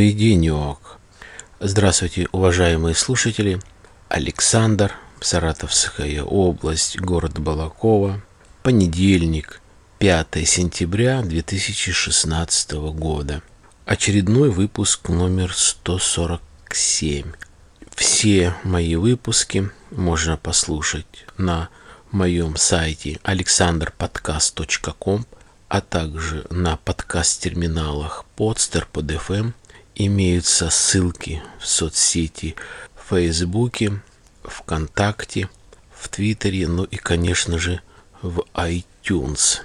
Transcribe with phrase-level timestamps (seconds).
[0.00, 0.78] И денек.
[1.60, 3.60] Здравствуйте, уважаемые слушатели.
[4.08, 8.22] Александр, Саратовская область, город Балакова.
[8.62, 9.60] Понедельник,
[9.98, 13.42] 5 сентября 2016 года.
[13.84, 17.32] Очередной выпуск номер 147.
[17.94, 21.68] Все мои выпуски можно послушать на
[22.10, 25.26] моем сайте alexanderpodcast.com,
[25.68, 29.52] а также на подкаст-терминалах Podster, PodFM.
[30.02, 32.56] Имеются ссылки в соцсети
[32.96, 34.00] в Фейсбуке,
[34.44, 35.50] ВКонтакте,
[35.94, 37.82] в Твиттере, ну и, конечно же,
[38.22, 39.58] в iTunes.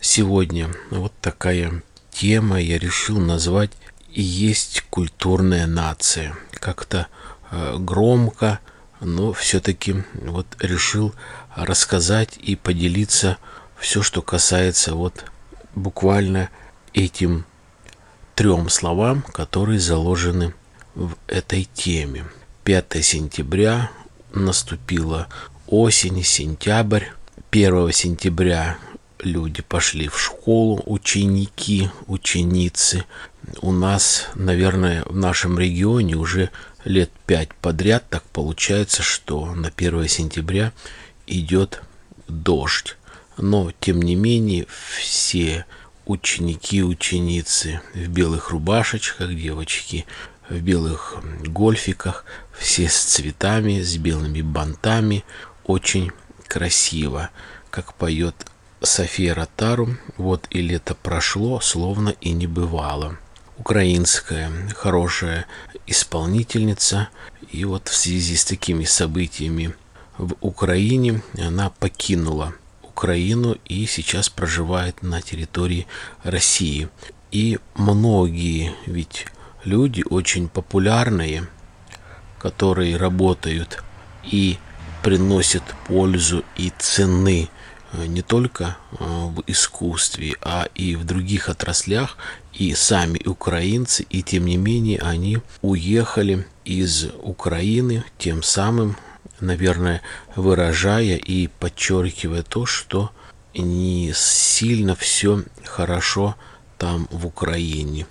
[0.00, 3.70] Сегодня вот такая тема я решил назвать
[4.08, 6.36] «Есть культурная нация».
[6.50, 7.06] Как-то
[7.52, 8.58] э, громко,
[8.98, 11.14] но все-таки вот решил
[11.54, 13.38] рассказать и поделиться
[13.78, 15.24] все, что касается вот
[15.76, 16.50] буквально
[16.94, 17.46] этим
[18.40, 20.54] трем словам, которые заложены
[20.94, 22.24] в этой теме.
[22.64, 23.90] 5 сентября
[24.32, 25.28] наступила
[25.66, 27.04] осень, сентябрь.
[27.50, 28.78] 1 сентября
[29.18, 33.04] люди пошли в школу, ученики, ученицы.
[33.60, 36.48] У нас, наверное, в нашем регионе уже
[36.86, 40.72] лет пять подряд так получается, что на 1 сентября
[41.26, 41.82] идет
[42.26, 42.96] дождь.
[43.36, 44.66] Но, тем не менее,
[44.98, 45.66] все
[46.10, 50.06] ученики, ученицы в белых рубашечках, девочки
[50.48, 52.24] в белых гольфиках,
[52.58, 55.24] все с цветами, с белыми бантами,
[55.64, 56.10] очень
[56.48, 57.30] красиво,
[57.70, 58.34] как поет
[58.82, 63.16] София Ротару, вот и лето прошло, словно и не бывало.
[63.56, 65.46] Украинская хорошая
[65.86, 67.08] исполнительница,
[67.52, 69.74] и вот в связи с такими событиями
[70.18, 72.54] в Украине она покинула
[72.90, 75.86] Украину и сейчас проживает на территории
[76.22, 76.88] России.
[77.30, 79.26] И многие ведь
[79.64, 81.46] люди очень популярные,
[82.38, 83.82] которые работают
[84.24, 84.58] и
[85.02, 87.48] приносят пользу и цены
[87.92, 92.16] Э, не только э, в искусстве, а и в других отраслях,
[92.52, 98.96] и сами украинцы, и тем не менее они уехали из Украины, тем самым,
[99.40, 100.02] наверное,
[100.36, 103.10] выражая и подчеркивая то, что
[103.54, 106.36] не сильно все хорошо
[106.78, 108.06] там в Украине.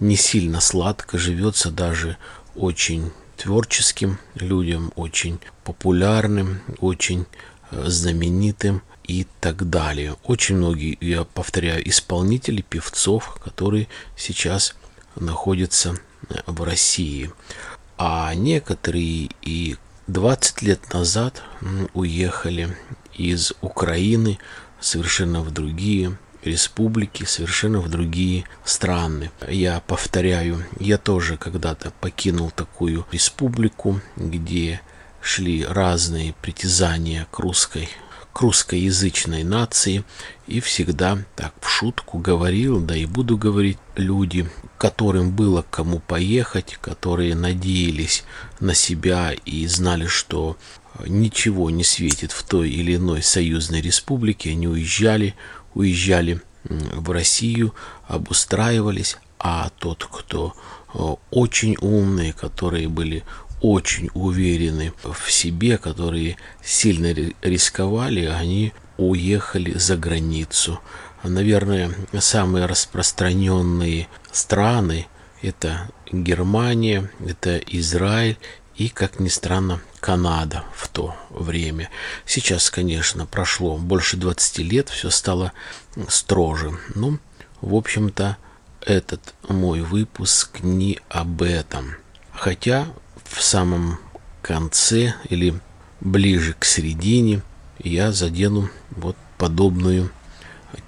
[0.00, 2.16] Не сильно сладко живется даже
[2.54, 7.26] очень творческим людям, очень популярным, очень
[7.70, 10.16] э, знаменитым и так далее.
[10.24, 14.74] Очень многие, я повторяю, исполнители, певцов, которые сейчас
[15.16, 15.96] находятся
[16.28, 17.30] э, в России.
[17.98, 19.76] А некоторые и
[20.12, 21.42] 20 лет назад
[21.94, 22.76] уехали
[23.14, 24.38] из Украины
[24.78, 29.30] совершенно в другие республики, совершенно в другие страны.
[29.48, 34.82] Я повторяю, я тоже когда-то покинул такую республику, где
[35.22, 37.88] шли разные притязания к русской
[38.32, 40.04] к русскоязычной нации
[40.46, 44.48] и всегда так в шутку говорил, да и буду говорить, люди,
[44.78, 48.24] которым было кому поехать, которые надеялись
[48.60, 50.56] на себя и знали, что
[51.06, 55.34] ничего не светит в той или иной союзной республике, они уезжали,
[55.74, 57.74] уезжали в Россию,
[58.06, 60.54] обустраивались, а тот, кто
[61.30, 63.24] очень умные, которые были
[63.62, 70.80] очень уверены в себе, которые сильно рисковали, они уехали за границу.
[71.22, 75.06] Наверное, самые распространенные страны
[75.42, 78.38] это Германия, это Израиль
[78.76, 81.90] и, как ни странно, Канада в то время.
[82.26, 85.52] Сейчас, конечно, прошло больше 20 лет, все стало
[86.08, 86.78] строже.
[86.94, 87.18] Ну,
[87.60, 88.36] в общем-то,
[88.80, 91.94] этот мой выпуск не об этом.
[92.32, 92.88] Хотя
[93.52, 93.98] самом
[94.40, 95.54] конце или
[96.00, 97.42] ближе к середине
[97.78, 100.10] я задену вот подобную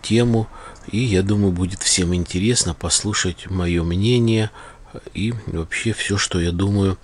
[0.01, 0.49] тему.
[0.91, 4.51] И я думаю, будет всем интересно послушать мое мнение
[5.13, 6.97] и вообще все, что я думаю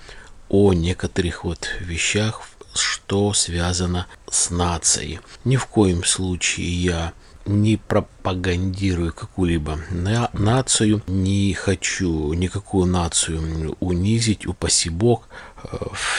[0.48, 2.40] о некоторых вот вещах,
[2.74, 5.20] что связано с нацией.
[5.44, 7.12] Ни в коем случае я
[7.46, 15.28] не пропагандирую какую-либо на нацию, не хочу никакую нацию унизить, упаси бог.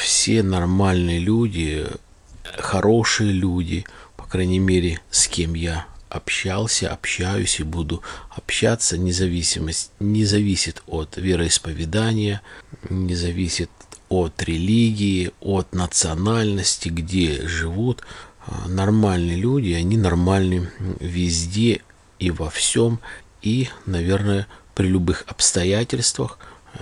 [0.01, 1.87] Все нормальные люди,
[2.43, 3.85] хорошие люди,
[4.15, 11.17] по крайней мере, с кем я общался, общаюсь и буду общаться, независимость не зависит от
[11.17, 12.41] вероисповедания,
[12.89, 13.69] не зависит
[14.09, 18.03] от религии, от национальности, где живут.
[18.45, 21.81] А, нормальные люди, они нормальны везде
[22.19, 22.99] и во всем.
[23.41, 26.37] И, наверное, при любых обстоятельствах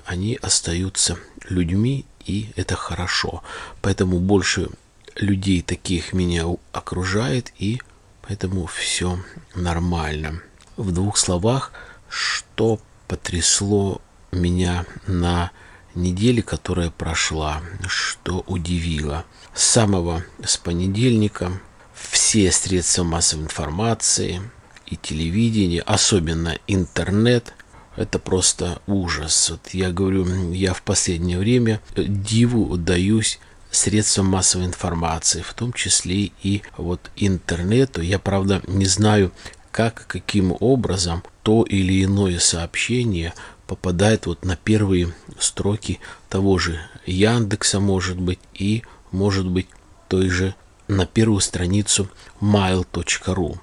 [0.05, 1.17] они остаются
[1.47, 3.43] людьми, и это хорошо.
[3.81, 4.69] Поэтому больше
[5.15, 7.81] людей таких меня окружает, и
[8.21, 9.19] поэтому все
[9.55, 10.41] нормально.
[10.77, 11.73] В двух словах,
[12.09, 14.01] что потрясло
[14.31, 15.51] меня на
[15.95, 19.25] неделе, которая прошла, что удивило.
[19.53, 21.51] С самого с понедельника
[21.93, 24.41] все средства массовой информации
[24.85, 27.53] и телевидение, особенно интернет,
[27.99, 29.49] это просто ужас.
[29.49, 33.39] Вот я говорю, я в последнее время диву даюсь
[33.71, 38.01] средствам массовой информации, в том числе и вот интернету.
[38.01, 39.33] Я, правда, не знаю,
[39.71, 43.33] как, каким образом то или иное сообщение
[43.67, 45.99] попадает вот на первые строки
[46.29, 49.67] того же Яндекса, может быть, и, может быть,
[50.07, 50.55] той же
[50.87, 52.09] на первую страницу
[52.39, 53.59] mail.ru.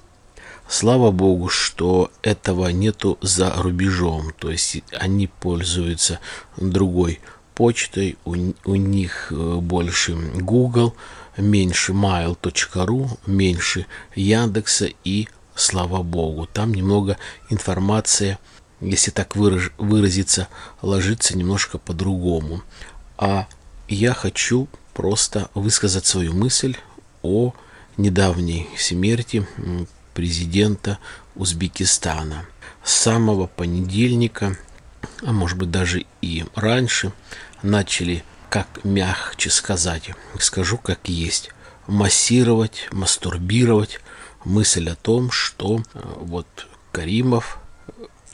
[0.68, 6.18] Слава богу, что этого нету за рубежом, то есть они пользуются
[6.56, 7.20] другой
[7.54, 8.34] почтой, у,
[8.64, 10.94] у них э, больше Google,
[11.36, 17.16] меньше mail.ru, меньше Яндекса и слава богу, там немного
[17.48, 18.38] информация,
[18.80, 20.48] если так выраж, выразиться,
[20.82, 22.62] ложится немножко по-другому.
[23.18, 23.46] А
[23.88, 26.76] я хочу просто высказать свою мысль
[27.22, 27.54] о
[27.96, 29.46] недавней смерти
[30.16, 30.98] президента
[31.34, 32.46] Узбекистана.
[32.82, 34.56] С самого понедельника,
[35.22, 37.12] а может быть даже и раньше,
[37.62, 40.10] начали, как мягче сказать,
[40.40, 41.50] скажу как есть,
[41.86, 44.00] массировать, мастурбировать
[44.44, 47.58] мысль о том, что э, вот Каримов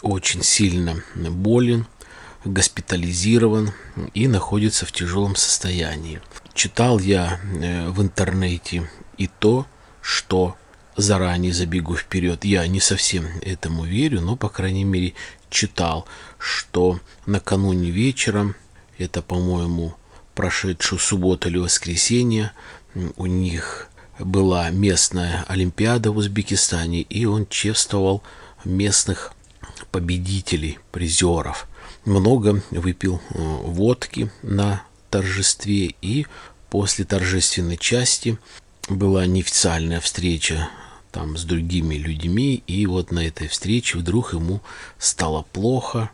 [0.02, 1.86] очень сильно болен,
[2.44, 3.72] госпитализирован
[4.14, 6.20] и находится в тяжелом состоянии.
[6.54, 8.88] Читал я э, в интернете
[9.18, 9.66] и то,
[10.00, 10.56] что
[10.96, 15.14] заранее забегу вперед, я не совсем этому верю, но, по крайней мере,
[15.50, 16.06] читал,
[16.38, 18.54] что накануне вечером,
[18.98, 19.94] это, по-моему,
[20.34, 22.52] прошедшую субботу или воскресенье,
[23.16, 28.22] у них была местная Олимпиада в Узбекистане, и он чествовал
[28.64, 29.32] местных
[29.90, 31.66] победителей, призеров.
[32.04, 36.26] Много выпил э, водки на торжестве, и
[36.70, 38.38] после торжественной части
[38.88, 40.68] была неофициальная встреча
[41.12, 44.60] там с другими людьми, и вот на этой встрече вдруг ему
[44.98, 46.10] стало плохо,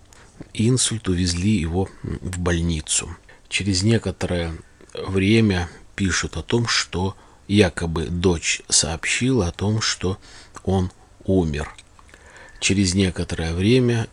[0.52, 3.16] инсульт увезли его в больницу.
[3.48, 4.52] Через некоторое
[4.92, 7.16] время пишут о том, что
[7.46, 10.18] якобы дочь сообщила о том, что
[10.64, 10.90] он
[11.24, 11.74] умер.
[12.60, 14.08] Через некоторое время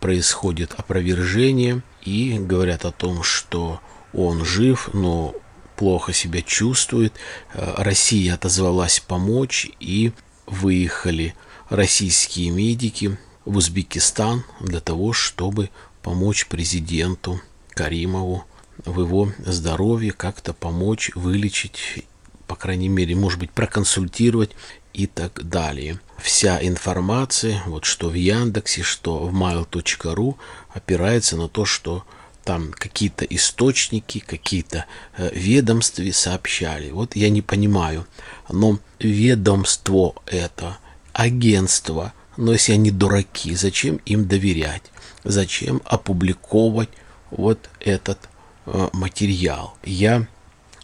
[0.00, 3.80] происходит опровержение и говорят о том, что
[4.12, 5.34] он жив, но
[5.80, 7.14] плохо себя чувствует.
[7.54, 10.12] Э, Россия отозвалась помочь и
[10.44, 11.34] выехали
[11.70, 13.16] российские медики
[13.46, 15.70] в Узбекистан для того, чтобы
[16.02, 17.40] помочь президенту
[17.70, 18.44] Каримову
[18.84, 22.04] в его здоровье, как-то помочь вылечить,
[22.46, 24.50] по крайней мере, может быть, проконсультировать
[24.92, 25.98] и так далее.
[26.18, 30.36] Вся информация, вот что в Яндексе, что в mail.ru,
[30.74, 32.04] опирается на то, что
[32.50, 34.86] там какие-то источники, какие-то
[35.16, 36.90] э, ведомства сообщали.
[36.90, 38.08] Вот я не понимаю,
[38.48, 40.78] но ведомство это,
[41.12, 44.82] агентство, но если они дураки, зачем им доверять?
[45.22, 46.88] Зачем опубликовать
[47.30, 48.18] вот этот
[48.66, 49.76] э, материал?
[49.84, 50.26] Я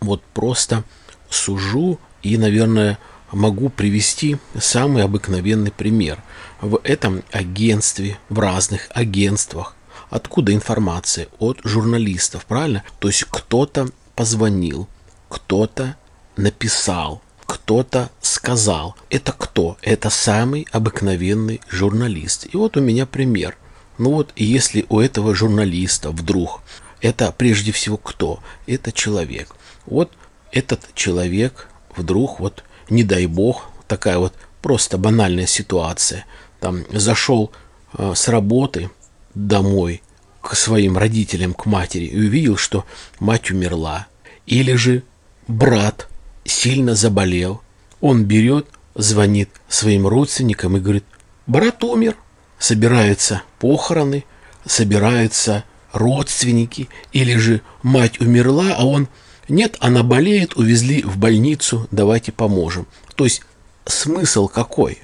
[0.00, 0.84] вот просто
[1.28, 2.96] сужу и, наверное,
[3.32, 6.22] могу привести самый обыкновенный пример.
[6.60, 9.74] В этом агентстве, в разных агентствах
[10.10, 11.28] Откуда информация?
[11.38, 12.84] От журналистов, правильно?
[12.98, 14.88] То есть кто-то позвонил,
[15.28, 15.96] кто-то
[16.36, 18.96] написал, кто-то сказал.
[19.10, 19.76] Это кто?
[19.82, 22.46] Это самый обыкновенный журналист.
[22.52, 23.56] И вот у меня пример.
[23.98, 26.60] Ну вот, если у этого журналиста вдруг,
[27.00, 28.40] это прежде всего кто?
[28.66, 29.54] Это человек.
[29.86, 30.12] Вот
[30.52, 36.26] этот человек вдруг, вот не дай бог, такая вот просто банальная ситуация,
[36.60, 37.52] там зашел
[37.96, 38.90] э, с работы,
[39.36, 40.02] домой
[40.40, 42.84] к своим родителям, к матери, и увидел, что
[43.20, 44.06] мать умерла.
[44.46, 45.02] Или же
[45.46, 46.08] брат
[46.44, 47.60] сильно заболел.
[48.00, 51.04] Он берет, звонит своим родственникам и говорит,
[51.46, 52.16] брат умер.
[52.58, 54.24] Собираются похороны,
[54.64, 59.08] собираются родственники, или же мать умерла, а он,
[59.48, 62.86] нет, она болеет, увезли в больницу, давайте поможем.
[63.14, 63.42] То есть
[63.84, 64.98] смысл какой?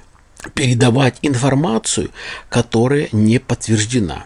[0.51, 2.11] Передавать информацию,
[2.49, 4.25] которая не подтверждена.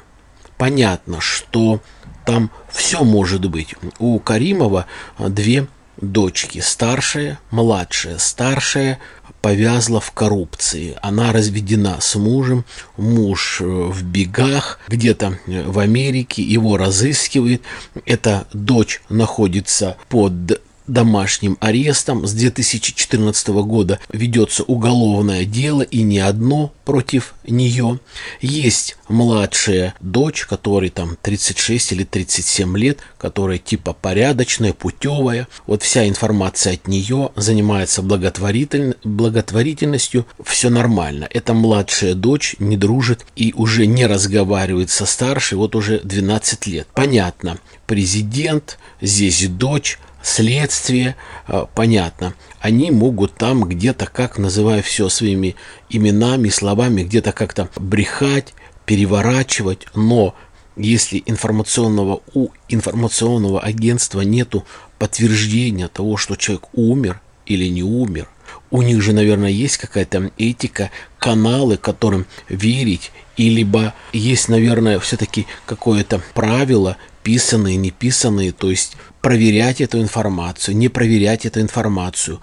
[0.57, 1.81] Понятно, что
[2.25, 3.75] там все может быть.
[3.99, 4.85] У Каримова
[5.19, 5.67] две
[6.01, 8.17] дочки, старшая, младшая.
[8.17, 8.99] Старшая
[9.41, 10.97] повязла в коррупции.
[11.01, 12.65] Она разведена с мужем,
[12.97, 17.61] муж э, в бегах, где-то в Америке, его разыскивает.
[18.05, 22.25] Эта дочь находится под домашним арестом.
[22.25, 27.99] С 2014 года ведется уголовное дело и не одно против нее.
[28.41, 35.47] Есть младшая дочь, которой там 36 или 37 лет, которая типа порядочная, путевая.
[35.65, 38.95] Вот вся информация от нее занимается благотворитель...
[39.03, 40.25] благотворительностью.
[40.43, 41.27] Все нормально.
[41.29, 46.87] Эта младшая дочь не дружит и уже не разговаривает со старшей вот уже 12 лет.
[46.93, 47.57] Понятно.
[47.85, 51.15] Президент, здесь дочь, следствие,
[51.47, 55.55] э, понятно, они могут там где-то, как называя все своими
[55.89, 58.53] именами, словами, где-то как-то брехать,
[58.85, 60.35] переворачивать, но
[60.75, 64.65] если информационного, у информационного агентства нету
[64.99, 68.29] подтверждения того, что человек умер или не умер,
[68.69, 75.47] у них же, наверное, есть какая-то этика, каналы, которым верить, и либо есть, наверное, все-таки
[75.65, 76.97] какое-то правило,
[77.27, 82.39] писанные, не писанные, то есть проверять эту информацию, не проверять эту информацию,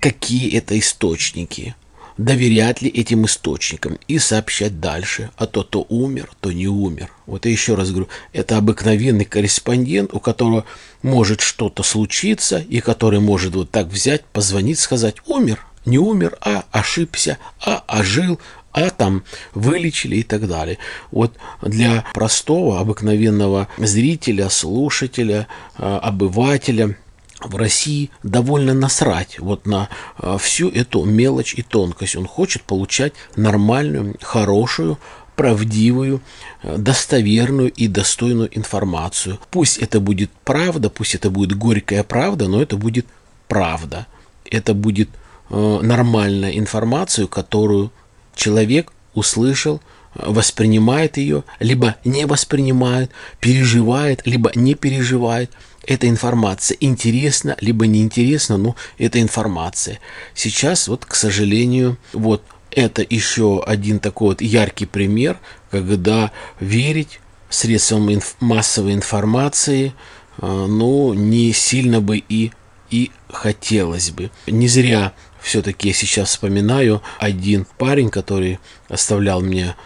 [0.00, 1.76] какие это источники,
[2.18, 7.12] доверять ли этим источникам и сообщать дальше, а то то умер, то не умер.
[7.26, 10.64] Вот я еще раз говорю, это обыкновенный корреспондент, у которого
[11.02, 16.64] может что-то случиться, и который может вот так взять, позвонить, сказать, умер, не умер, а
[16.72, 18.40] ошибся, а ожил,
[18.74, 19.22] а там
[19.54, 20.78] вылечили и так далее.
[21.12, 26.96] Вот для простого, обыкновенного зрителя, слушателя, а, обывателя
[27.40, 29.88] в России довольно насрать вот на
[30.18, 32.16] а, всю эту мелочь и тонкость.
[32.16, 34.98] Он хочет получать нормальную, хорошую,
[35.36, 36.20] правдивую,
[36.62, 39.38] достоверную и достойную информацию.
[39.50, 43.06] Пусть это будет правда, пусть это будет горькая правда, но это будет
[43.48, 44.06] правда.
[44.48, 45.08] Это будет
[45.50, 47.90] э, нормальная информация, которую
[48.34, 49.80] человек услышал,
[50.14, 53.10] воспринимает ее, либо не воспринимает,
[53.40, 55.50] переживает, либо не переживает.
[55.86, 59.98] Эта информация интересна, либо неинтересна, но это информация.
[60.34, 65.38] Сейчас, вот, к сожалению, вот это еще один такой вот яркий пример,
[65.70, 69.92] когда верить средствам инф- массовой информации,
[70.40, 72.52] э, ну, не сильно бы и,
[72.90, 74.30] и хотелось бы.
[74.46, 75.12] Не зря
[75.44, 78.58] все-таки я сейчас вспоминаю один парень, который
[78.88, 79.76] оставлял мне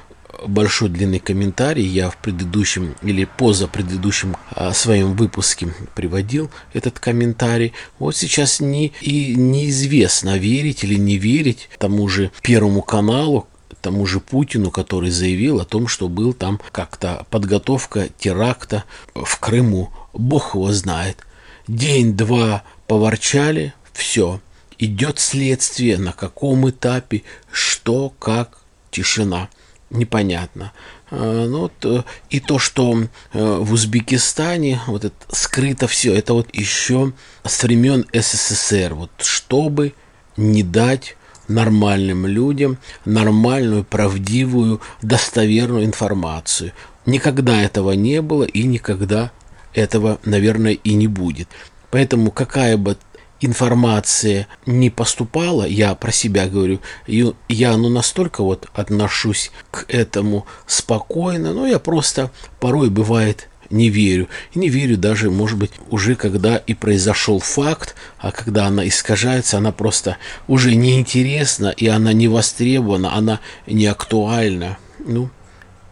[0.47, 1.85] большой длинный комментарий.
[1.85, 7.73] Я в предыдущем или поза предыдущем а, своем выпуске приводил этот комментарий.
[7.99, 13.49] Вот сейчас не, и неизвестно, верить или не верить тому же Первому каналу,
[13.83, 18.85] тому же Путину, который заявил о том, что был там как-то подготовка теракта
[19.15, 19.91] в Крыму.
[20.13, 21.19] Бог его знает.
[21.67, 24.41] День-два поворчали, все
[24.79, 28.59] идет следствие, на каком этапе, что, как,
[28.91, 29.49] тишина.
[29.91, 30.73] Непонятно.
[31.11, 36.35] А, ну, вот, э, и то, что э, в Узбекистане вот это скрыто все, это
[36.35, 39.95] вот еще с времен СССР, вот чтобы
[40.37, 41.17] не дать
[41.49, 46.73] нормальным людям нормальную, правдивую, достоверную информацию.
[47.07, 49.33] Никогда этого не было и никогда
[49.73, 51.49] этого, наверное, и не будет.
[51.91, 52.99] Поэтому какая бы
[53.41, 61.53] информация не поступала, я про себя говорю, я ну настолько вот отношусь к этому спокойно,
[61.53, 62.31] но я просто
[62.61, 64.29] порой бывает не верю.
[64.53, 69.59] И не верю даже, может быть, уже когда и произошел факт, а когда она искажается,
[69.59, 70.17] она просто
[70.47, 74.79] уже неинтересна, и она не востребована, она не актуальна.
[74.99, 75.31] Ну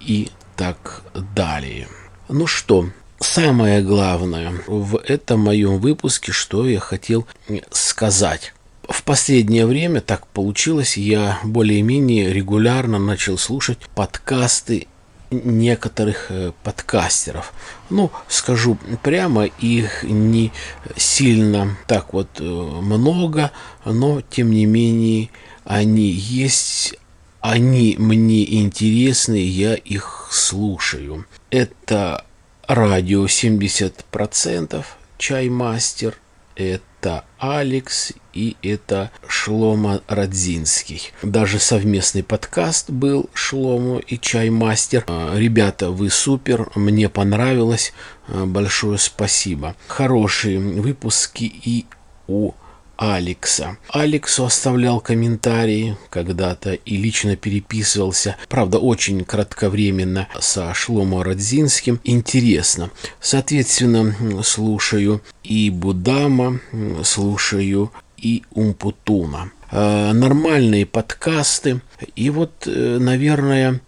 [0.01, 1.03] и так
[1.35, 1.89] далее.
[2.29, 2.89] Ну что,
[3.21, 7.27] самое главное в этом моем выпуске, что я хотел
[7.71, 8.53] сказать.
[8.89, 14.87] В последнее время так получилось, я более-менее регулярно начал слушать подкасты
[15.31, 17.53] некоторых э, подкастеров.
[17.91, 20.53] Ну, скажу прямо, их не
[20.97, 23.51] сильно так вот э, много,
[23.85, 25.31] но тем не менее
[25.65, 26.95] они есть,
[27.41, 31.27] они мне интересны, я их слушаю.
[31.51, 32.25] Это
[32.69, 34.85] радио 70%,
[35.19, 36.15] чаймастер,
[36.57, 41.13] это Алекс и это Шлома Радзинский.
[41.23, 45.05] Даже совместный подкаст был Шлому и Чаймастер.
[45.07, 47.93] А, ребята, вы супер, мне понравилось,
[48.29, 49.77] а, большое спасибо.
[49.87, 51.87] Хорошие выпуски и
[52.27, 52.53] у
[52.97, 53.77] Алекса.
[53.91, 62.01] Алексу оставлял комментарии когда-то и лично переписывался, правда, очень кратковременно со Шломо Радзинским.
[62.05, 62.91] Интересно.
[63.21, 66.61] Соответственно, слушаю и Будама,
[67.05, 69.51] слушаю и Умпутуна.
[69.71, 71.81] э, нормальные подкасты.
[72.15, 73.81] И вот, э, наверное,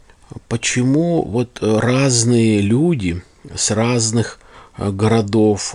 [0.48, 3.22] почему вот разные люди
[3.54, 4.38] с разных
[4.76, 5.74] городов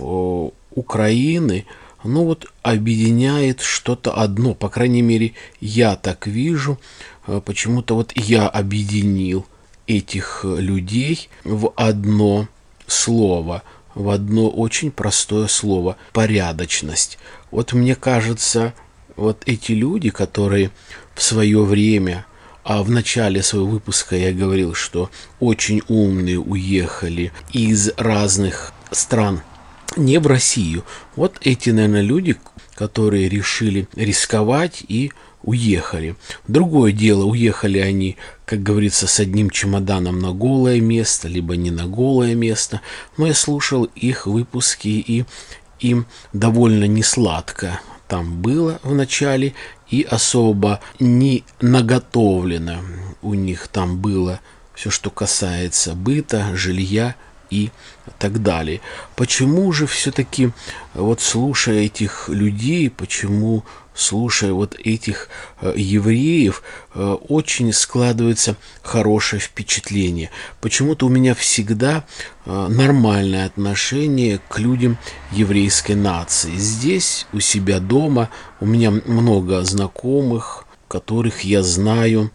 [0.74, 1.66] Украины,
[2.04, 6.78] ну вот объединяет что-то одно, по крайней мере, я так вижу,
[7.44, 9.46] почему-то вот я объединил
[9.86, 12.48] этих людей в одно
[12.86, 13.62] слово,
[13.94, 17.18] в одно очень простое слово– порядочность.
[17.50, 18.74] Вот мне кажется,
[19.16, 20.70] вот эти люди, которые
[21.14, 22.26] в свое время,
[22.64, 29.42] а в начале своего выпуска я говорил, что очень умные уехали из разных стран,
[29.96, 30.84] не в Россию.
[31.16, 32.36] Вот эти, наверное, люди,
[32.74, 35.12] которые решили рисковать и
[35.42, 36.16] уехали.
[36.48, 41.86] Другое дело, уехали они, как говорится, с одним чемоданом на голое место, либо не на
[41.86, 42.80] голое место.
[43.16, 45.24] Но я слушал их выпуски, и
[45.80, 49.54] им довольно несладко там было в начале,
[49.88, 52.80] и особо не наготовлено
[53.22, 54.40] у них там было
[54.74, 57.16] все, что касается быта, жилья
[57.50, 57.70] и
[58.18, 58.80] так далее.
[59.16, 60.50] Почему же все-таки,
[60.94, 65.28] вот слушая этих людей, почему слушая вот этих
[65.60, 66.62] э, евреев,
[66.94, 70.30] э, очень складывается хорошее впечатление.
[70.60, 72.04] Почему-то у меня всегда
[72.44, 74.98] э, нормальное отношение к людям
[75.30, 76.56] еврейской нации.
[76.56, 82.30] Здесь, у себя дома, у меня много знакомых, которых я знаю,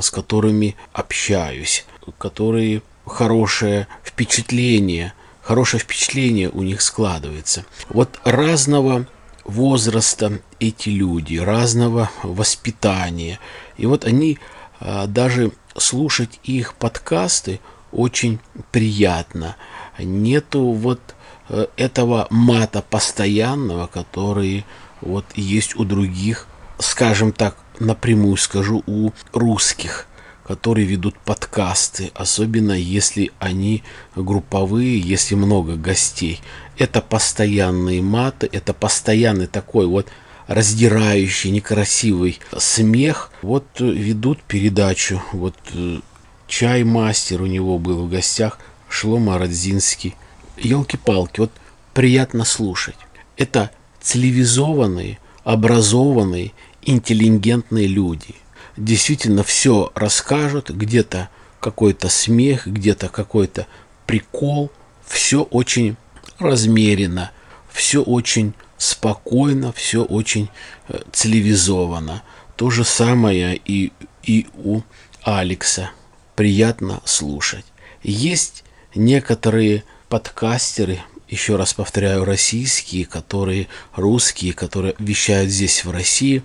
[0.00, 1.86] с которыми общаюсь,
[2.18, 5.12] которые хорошее впечатление,
[5.42, 7.64] хорошее впечатление у них складывается.
[7.88, 9.06] Вот разного
[9.44, 13.40] возраста эти люди, разного воспитания.
[13.76, 14.38] И вот они,
[14.80, 17.60] а, даже слушать их подкасты
[17.92, 18.38] очень
[18.70, 19.56] приятно.
[19.98, 21.00] Нету вот
[21.48, 24.64] э, этого мата постоянного, который
[25.00, 26.46] вот есть у других,
[26.78, 30.06] скажем так, напрямую скажу, у русских
[30.48, 33.82] которые ведут подкасты, особенно если они
[34.16, 36.40] групповые, если много гостей.
[36.78, 40.08] Это постоянные маты, это постоянный такой вот
[40.46, 43.30] раздирающий, некрасивый смех.
[43.42, 46.00] Вот ведут передачу, вот э,
[46.46, 48.58] чай-мастер у него был в гостях,
[48.88, 50.16] Шлома Радзинский.
[50.56, 51.52] Елки-палки, вот
[51.92, 52.96] приятно слушать.
[53.36, 58.34] Это цивилизованные, образованные, интеллигентные люди–
[58.78, 61.28] действительно все расскажут, где-то
[61.60, 63.66] какой-то смех, где-то какой-то
[64.06, 64.70] прикол,
[65.06, 65.96] все очень
[66.38, 67.32] размеренно,
[67.70, 70.50] все очень спокойно, все очень
[70.88, 72.22] э, цивилизованно.
[72.56, 74.82] То же самое и, и у
[75.22, 75.90] Алекса.
[76.36, 77.64] Приятно слушать.
[78.02, 78.64] Есть
[78.94, 86.42] некоторые подкастеры, еще раз повторяю, российские, которые русские, которые вещают здесь в России,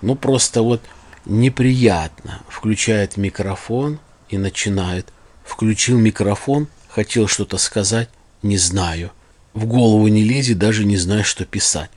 [0.00, 0.82] ну просто вот
[1.26, 2.42] неприятно.
[2.48, 5.12] Включает микрофон и начинает.
[5.44, 8.08] Включил микрофон, хотел что-то сказать,
[8.42, 9.10] не знаю.
[9.52, 11.90] В голову не лезет, даже не знаю, что писать.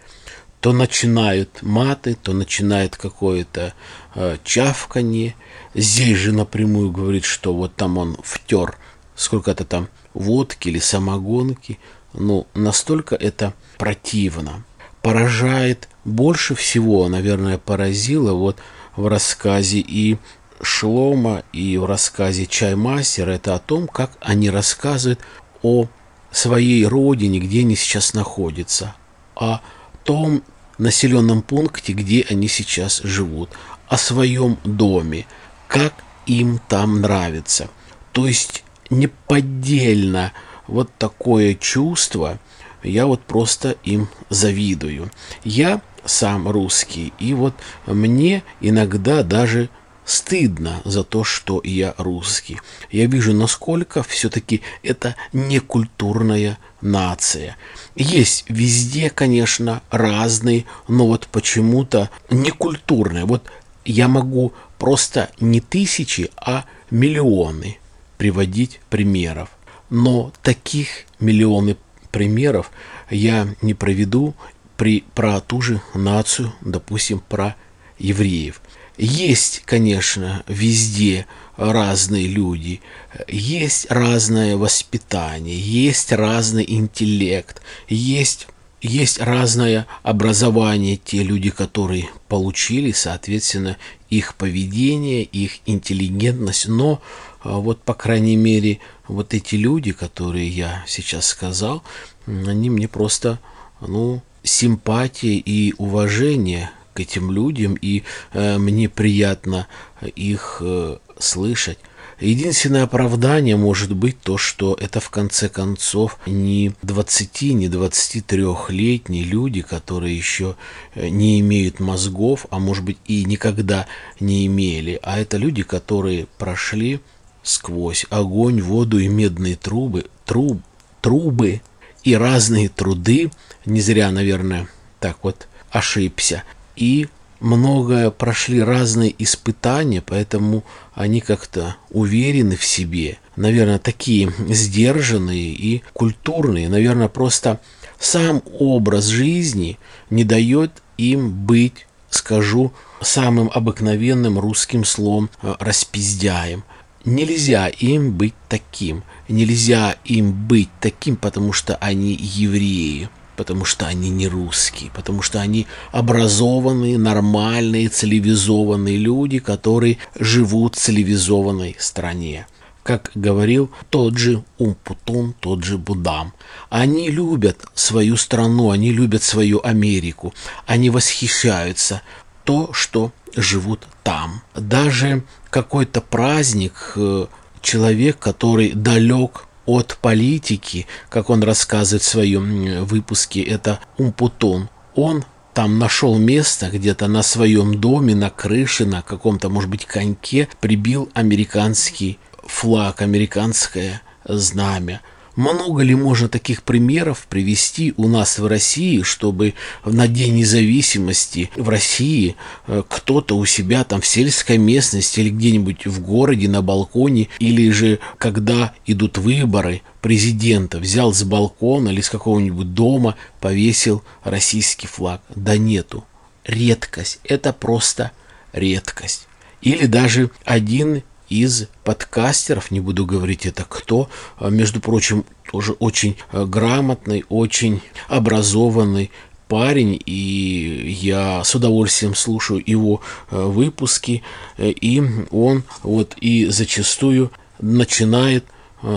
[0.59, 3.73] То начинают маты, то начинает какое-то
[4.15, 5.35] э, чавканье.
[5.73, 8.77] Здесь же напрямую говорит, что вот там он втер
[9.15, 11.79] сколько-то там водки или самогонки.
[12.13, 14.63] Ну, настолько это противно.
[15.01, 18.57] Поражает больше всего, наверное, поразило вот
[18.97, 20.17] в рассказе и
[20.61, 25.19] Шлома, и в рассказе Чаймастера это о том, как они рассказывают
[25.61, 25.87] о
[26.31, 28.95] своей родине, где они сейчас находятся,
[29.35, 29.61] о
[30.03, 30.43] том
[30.77, 33.51] населенном пункте, где они сейчас живут,
[33.87, 35.25] о своем доме,
[35.67, 35.93] как
[36.25, 37.69] им там нравится.
[38.11, 40.33] То есть неподдельно
[40.67, 42.39] вот такое чувство,
[42.83, 45.11] я вот просто им завидую.
[45.43, 47.13] Я сам русский.
[47.19, 47.53] И вот
[47.85, 49.69] мне иногда даже
[50.05, 52.59] стыдно за то, что я русский.
[52.89, 57.57] Я вижу, насколько все-таки это некультурная нация.
[57.95, 63.25] Есть везде, конечно, разные, но вот почему-то некультурные.
[63.25, 63.43] Вот
[63.83, 67.77] я могу просто не тысячи, а миллионы
[68.17, 69.49] приводить примеров.
[69.89, 71.75] Но таких миллионы
[72.11, 72.71] примеров
[73.09, 74.35] я не проведу
[74.77, 77.55] при, про ту же нацию, допустим, про
[77.99, 78.61] евреев.
[78.97, 82.81] Есть, конечно, везде разные люди,
[83.27, 88.47] есть разное воспитание, есть разный интеллект, есть,
[88.81, 93.77] есть разное образование, те люди, которые получили, соответственно,
[94.09, 97.01] их поведение, их интеллигентность, но
[97.43, 101.83] а, вот, по крайней мере, вот эти люди, которые я сейчас сказал,
[102.25, 103.39] они мне просто,
[103.79, 109.67] ну, симпатия и уважение к этим людям, и э, мне приятно
[110.15, 111.77] их э, слышать.
[112.19, 119.61] Единственное оправдание может быть то, что это в конце концов не 20, не 23-летние люди,
[119.61, 120.55] которые еще
[120.95, 123.85] э, не имеют мозгов, а может быть и никогда
[124.19, 126.99] не имели, а это люди, которые прошли
[127.43, 130.59] сквозь огонь, воду и медные трубы, труб,
[131.01, 131.61] трубы
[132.07, 133.31] и разные труды,
[133.65, 134.69] не зря, наверное,
[135.01, 136.43] так вот ошибся,
[136.77, 137.09] и
[137.41, 140.63] многое прошли разные испытания, поэтому
[140.95, 143.17] они как-то уверены в себе.
[143.35, 146.69] Наверное, такие сдержанные и культурные.
[146.69, 147.59] Наверное, просто
[147.99, 149.77] сам образ жизни
[150.09, 156.63] не дает им быть, скажу, самым обыкновенным русским словом э, распиздяем.
[157.07, 159.01] Нельзя им быть таким.
[159.29, 165.39] Нельзя им быть таким, потому что они евреи потому что они не русские, потому что
[165.39, 172.47] они образованные, нормальные, цивилизованные люди, которые живут в цивилизованной стране.
[172.81, 176.33] Как говорил тот же Умпутун, тот же Будам.
[176.69, 180.33] Они любят свою страну, они любят свою Америку,
[180.65, 182.01] они восхищаются
[182.47, 184.41] то, что живут там.
[184.55, 187.25] Даже какой-то праздник, э,
[187.61, 194.69] человек, который далек от политики, как он рассказывает в своем выпуске, это Умпутун.
[194.95, 200.47] Он там нашел место где-то на своем доме, на крыше, на каком-то, может быть, коньке,
[200.61, 205.01] прибил американский флаг, американское знамя.
[205.37, 209.53] Много ли можно таких примеров привести у нас в России, чтобы
[209.85, 215.85] на День независимости в России э, кто-то у себя там в сельской местности или где-нибудь
[215.85, 222.09] в городе на балконе, или же когда идут выборы президента, взял с балкона или с
[222.09, 225.21] какого-нибудь дома, повесил российский флаг.
[225.35, 226.03] Да нету.
[226.45, 227.19] Редкость.
[227.23, 228.11] Это просто
[228.53, 229.27] редкость.
[229.61, 236.17] Или даже один из подкастеров, не буду говорить это кто, а, между прочим, тоже очень
[236.31, 239.11] а, грамотный, очень образованный
[239.47, 244.23] парень, и я с удовольствием слушаю его а, выпуски,
[244.57, 248.45] и он вот и зачастую начинает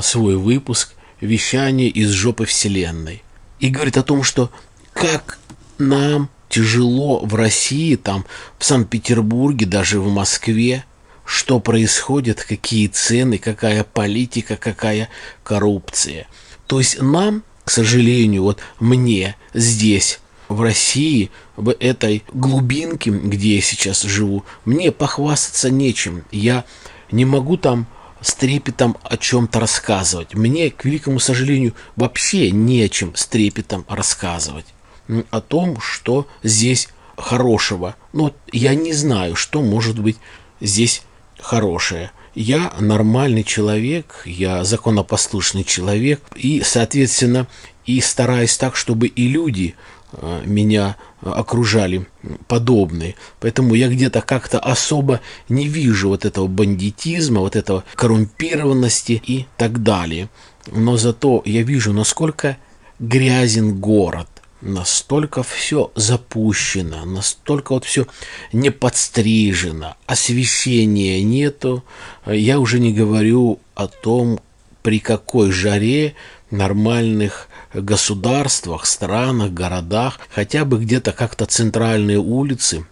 [0.03, 3.23] свой выпуск вещание из жопы вселенной.
[3.59, 4.51] И говорит о том, что
[4.93, 5.39] как
[5.79, 8.27] нам тяжело в России, там,
[8.59, 10.85] в Санкт-Петербурге, даже в Москве,
[11.31, 15.09] что происходит, какие цены, какая политика, какая
[15.45, 16.27] коррупция.
[16.67, 23.61] То есть нам, к сожалению, вот мне здесь, в России, в этой глубинке, где я
[23.61, 26.25] сейчас живу, мне похвастаться нечем.
[26.33, 26.65] Я
[27.13, 27.87] не могу там
[28.21, 30.35] с трепетом о чем-то рассказывать.
[30.35, 34.67] Мне, к великому сожалению, вообще не о с трепетом рассказывать.
[35.31, 37.95] О том, что здесь хорошего.
[38.13, 40.17] Но я не знаю, что может быть
[40.61, 41.03] здесь
[41.43, 42.11] хорошее.
[42.35, 47.47] Я нормальный человек, я законопослушный человек, и, соответственно,
[47.87, 49.75] и стараюсь так, чтобы и люди
[50.13, 52.07] э, меня окружали
[52.47, 53.17] подобные.
[53.41, 59.83] Поэтому я где-то как-то особо не вижу вот этого бандитизма, вот этого коррумпированности и так
[59.83, 60.29] далее.
[60.67, 62.57] Но зато я вижу, насколько
[63.01, 64.29] грязен город,
[64.61, 68.07] настолько все запущено, настолько вот все
[68.53, 71.85] не подстрижено, освещения нету.
[72.27, 74.41] Я уже не говорю о том,
[74.83, 76.15] при какой жаре
[76.51, 82.87] нормальных государствах, странах, городах, хотя бы где-то как-то центральные улицы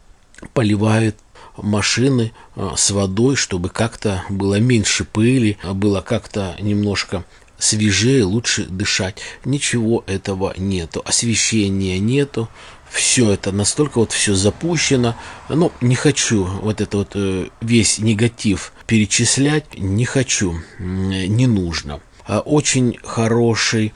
[0.52, 1.16] поливают
[1.56, 7.24] машины а, с водой, чтобы как-то было меньше пыли, было как-то немножко
[7.58, 9.18] свежее, лучше дышать.
[9.44, 12.48] Ничего этого нету, освещения нету,
[12.90, 15.16] все это настолько вот все запущено.
[15.48, 22.00] Ну, не хочу вот это вот э, весь негатив перечислять, не хочу, не нужно.
[22.26, 23.92] А очень хороший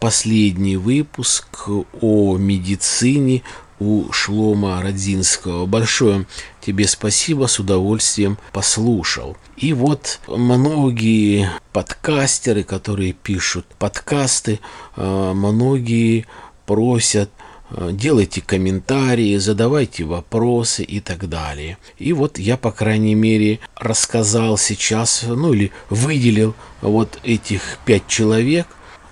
[0.00, 1.68] последний выпуск
[2.00, 3.42] о медицине,
[3.80, 5.66] у Шлома Родзинского.
[5.66, 6.26] Большое
[6.60, 9.36] тебе спасибо, с удовольствием послушал.
[9.56, 14.60] И вот многие подкастеры, которые пишут подкасты,
[14.96, 16.26] э, многие
[16.66, 17.30] просят
[17.70, 21.78] э, делайте комментарии, задавайте вопросы и так далее.
[21.98, 28.66] И вот я, по крайней мере, рассказал сейчас, ну или выделил вот этих пять человек,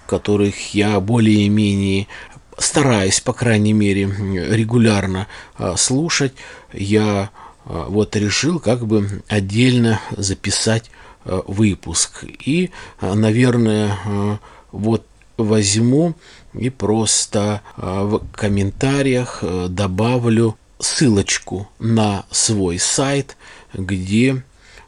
[0.06, 2.06] которых я более-менее
[2.58, 6.32] стараюсь, по крайней мере, регулярно а, слушать,
[6.72, 7.30] я
[7.64, 10.90] а, вот решил как бы отдельно записать
[11.24, 12.24] а, выпуск.
[12.44, 14.38] И, наверное,
[14.70, 16.14] вот возьму
[16.52, 23.36] и просто в комментариях добавлю ссылочку на свой сайт,
[23.72, 24.42] где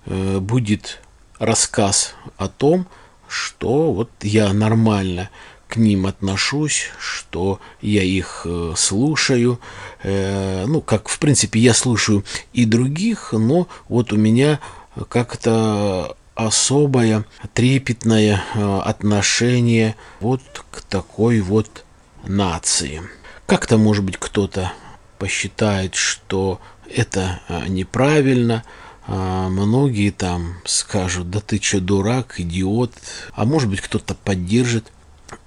[0.07, 1.01] э, будет
[1.39, 2.87] рассказ о том,
[3.29, 5.31] что вот я нормально
[5.75, 9.59] к ним отношусь, что я их э, слушаю.
[10.05, 14.61] Э, ну, как, в принципе, я слушаю и других, но вот у меня
[15.09, 21.85] как-то особое трепетное э, отношение вот к такой вот
[22.23, 23.03] нации.
[23.47, 24.73] Как-то, может быть, кто-то
[25.19, 28.63] посчитает, что это неправильно,
[29.09, 32.93] а многие там скажут, да ты что, дурак, идиот,
[33.33, 34.93] а может быть кто-то поддержит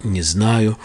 [0.03, 0.77] не знаю.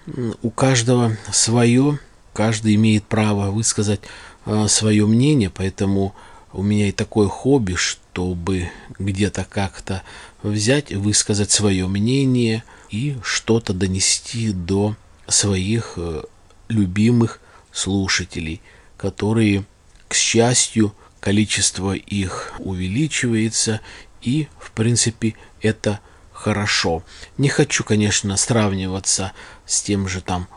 [0.42, 1.98] У каждого свое,
[2.32, 4.00] каждый имеет право высказать
[4.46, 6.14] э, свое мнение, поэтому
[6.52, 10.02] у меня и такое хобби, чтобы где-то как-то
[10.42, 14.96] взять, высказать свое мнение и что-то донести до
[15.28, 16.22] своих э,
[16.68, 17.40] любимых
[17.72, 18.60] слушателей,
[18.96, 19.64] которые,
[20.08, 23.80] к счастью, количество их увеличивается,
[24.20, 26.00] и, в принципе, это
[26.42, 27.04] хорошо.
[27.38, 29.32] Не хочу, конечно, сравниваться
[29.64, 30.48] с тем же там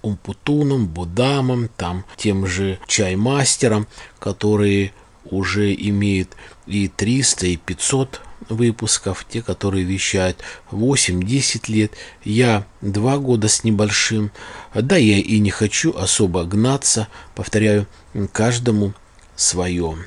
[0.00, 3.86] Умпутуном, Будамом, там тем же Чаймастером,
[4.18, 4.92] которые
[5.24, 6.30] уже имеют
[6.66, 10.38] и 300, и 500 выпусков, те, которые вещают
[10.70, 11.92] 8-10 лет.
[12.24, 14.30] Я два года с небольшим.
[14.74, 17.86] Да, я и не хочу особо гнаться, повторяю,
[18.32, 18.94] каждому
[19.36, 19.98] свое.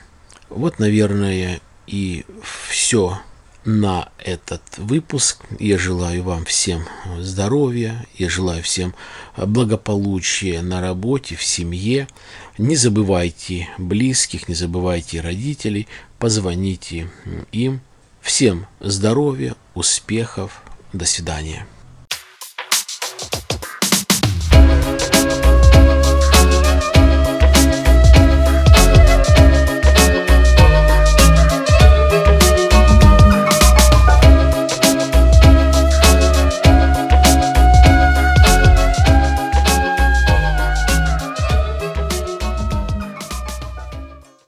[0.50, 2.26] Вот, наверное, и
[2.70, 3.20] все
[3.65, 5.43] на этот выпуск.
[5.60, 6.84] Я желаю вам всем
[7.19, 8.93] здоровья, я желаю всем
[9.38, 12.08] благополучия на работе, в семье.
[12.58, 15.88] Не забывайте близких, не забывайте родителей,
[16.19, 17.10] позвоните
[17.52, 17.82] им.
[18.21, 20.62] Всем здоровья, успехов,
[20.93, 21.65] до свидания.